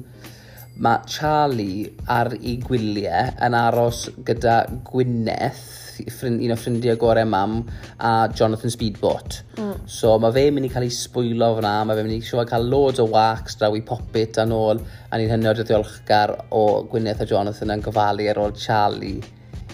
mae 0.84 1.00
Charlie 1.10 1.88
ar 2.10 2.32
ei 2.36 2.58
gwyliau 2.62 3.32
yn 3.46 3.56
aros 3.58 4.04
gyda 4.26 4.60
Gwyneth, 4.86 5.64
ffrind, 5.94 6.42
un 6.42 6.54
o 6.54 6.58
ffrindiau 6.58 6.98
gorau 6.98 7.26
mam, 7.30 7.56
a 7.98 8.12
Jonathan 8.34 8.70
Speedbot. 8.70 9.40
Mm. 9.58 9.74
So 9.90 10.14
mae 10.22 10.34
fe 10.34 10.46
mynd 10.54 10.68
i 10.68 10.70
cael 10.70 10.86
ei 10.86 10.94
sbwylo 10.94 11.50
fyna, 11.58 11.74
mae 11.86 11.98
fe 11.98 12.06
mynd 12.06 12.18
i 12.20 12.22
siw 12.30 12.46
cael 12.50 12.70
loads 12.70 13.02
o 13.02 13.08
wax 13.10 13.58
draw 13.58 13.74
i 13.74 13.82
popit 13.86 14.38
a'n 14.42 14.54
ôl, 14.54 14.82
a 15.10 15.18
ni'n 15.18 15.34
hynod 15.34 15.64
o 15.64 15.66
ddiolchgar 15.66 16.36
o 16.54 16.64
Gwyneth 16.94 17.26
a 17.26 17.28
Jonathan 17.30 17.74
yn 17.74 17.82
gofalu 17.82 18.30
ar 18.30 18.42
ôl 18.46 18.54
Charlie 18.54 19.18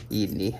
i 0.09 0.26
ni. 0.33 0.50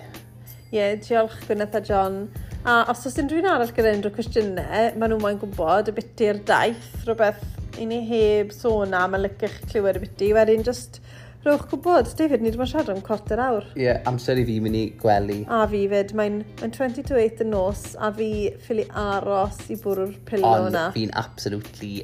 Ie, 0.71 0.77
yeah, 0.77 0.95
diolch 1.01 1.41
Gwyneth 1.49 1.81
a 1.81 1.85
John. 1.89 2.23
A 2.61 2.83
os 2.91 2.99
oes 3.09 3.15
unrhyw 3.17 3.39
un 3.41 3.47
arall 3.49 3.71
gyda 3.73 3.91
unrhyw 3.95 4.13
cwestiynau, 4.13 4.91
maen 5.01 5.09
nhw 5.09 5.17
moyn 5.23 5.39
gwybod 5.41 5.87
y 5.89 5.93
biti 5.97 6.27
i'r 6.29 6.39
daith, 6.45 6.91
rhywbeth 7.07 7.41
i 7.81 7.87
ni 7.89 7.97
heb 8.05 8.51
sôn 8.53 8.93
am, 8.93 9.15
a 9.17 9.19
lycach 9.23 9.55
clywed 9.71 9.97
y 9.97 10.03
byty, 10.03 10.27
wedyn 10.37 10.61
just 10.67 10.99
rhowch 11.41 11.65
gwybod. 11.71 12.11
David, 12.19 12.43
ni 12.45 12.51
ddim 12.53 12.61
yn 12.61 12.69
siarad 12.69 12.91
am 12.93 13.01
cwarter 13.07 13.41
awr. 13.41 13.65
Ie, 13.73 13.87
yeah, 13.87 14.03
amser 14.11 14.37
i 14.37 14.45
fi 14.45 14.59
mynd 14.61 14.77
i 14.77 14.83
gwely. 15.01 15.39
A 15.49 15.63
fi 15.71 15.87
fyd. 15.89 16.13
Mae'n 16.19 16.37
mae 16.61 16.69
20 16.77 17.09
to 17.09 17.17
8 17.17 17.41
y 17.41 17.49
nos, 17.49 17.85
a 17.97 18.11
fi 18.13 18.29
ffili 18.61 18.85
aros 19.07 19.63
i 19.73 19.79
bwrw'r 19.81 20.13
pilo 20.29 20.53
Ond 20.53 20.69
yna. 20.69 20.87
Ond 20.91 20.99
fi'n 20.99 21.15
absolutely 21.17 21.95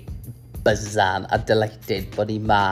byzan 0.65 1.29
a 1.29 1.37
delighted 1.37 2.09
bod 2.17 2.33
ni 2.33 2.39
ma. 2.41 2.63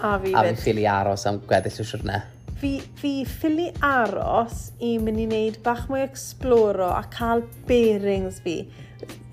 A 0.00 0.16
fi 0.16 0.30
fyd. 0.30 0.40
A 0.40 0.46
fi'n 0.48 0.62
ffili 0.64 0.88
aros 0.88 1.28
am 1.28 1.44
gweddill 1.44 1.84
y 1.84 1.92
siwrnau 1.92 2.24
fi, 2.60 2.78
fi 3.00 3.12
ffili 3.28 3.68
aros 3.84 4.70
i 4.80 4.96
mynd 5.02 5.22
i 5.22 5.26
wneud 5.28 5.60
bach 5.64 5.86
mwy 5.90 6.04
exploro 6.04 6.90
a 6.94 7.04
cael 7.14 7.44
bearings 7.68 8.40
fi. 8.44 8.62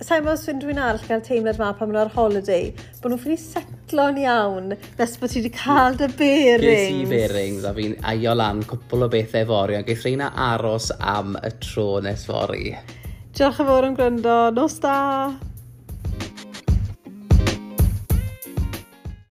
Sa'n 0.01 0.25
meddwl 0.25 0.39
sy'n 0.41 0.59
dwi'n 0.59 0.81
arall 0.81 1.03
gael 1.07 1.21
teimlad 1.23 1.59
ma 1.61 1.69
pan 1.77 1.91
mae'n 1.91 2.01
ar 2.01 2.11
holiday, 2.15 2.71
bod 3.01 3.13
nhw'n 3.13 3.21
ffili 3.21 3.37
setlo'n 3.39 4.17
iawn 4.23 4.73
nes 4.73 5.13
bod 5.21 5.31
ti 5.31 5.39
wedi 5.39 5.53
cael 5.55 5.99
dy 5.99 6.09
bearings. 6.19 6.65
Ges 6.65 6.97
i 6.97 7.05
bearings 7.11 7.67
a 7.69 7.75
fi'n 7.77 7.95
aio 8.11 8.33
lan 8.37 8.65
cwpl 8.67 9.05
o 9.05 9.11
bethau 9.13 9.47
fori, 9.53 9.77
ond 9.79 9.87
geith 9.87 10.03
reina 10.07 10.33
aros 10.49 10.89
am 10.99 11.37
y 11.39 11.53
tro 11.61 11.87
nes 12.03 12.25
fori. 12.27 12.75
Diolch 13.37 13.63
yn 13.63 13.71
fawr 13.71 13.87
am 13.87 13.95
gwrando. 13.95 14.41
Nos 14.57 14.81
da! 14.83 14.97